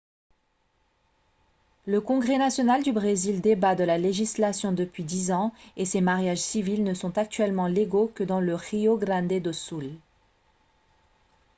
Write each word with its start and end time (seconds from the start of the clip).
le 1.85 2.01
congrès 2.01 2.39
national 2.39 2.81
du 2.81 2.91
brésil 2.91 3.39
débat 3.39 3.75
de 3.75 3.83
la 3.83 3.99
légalisation 3.99 4.71
depuis 4.71 5.03
10 5.03 5.31
ans 5.31 5.53
et 5.77 5.85
ces 5.85 6.01
mariages 6.01 6.39
civils 6.39 6.83
ne 6.83 6.95
sont 6.95 7.19
actuellement 7.19 7.67
légaux 7.67 8.11
que 8.15 8.23
dans 8.23 8.39
le 8.41 8.55
rio 8.55 8.97
grande 8.97 9.27
do 9.39 9.53
sul 9.53 9.99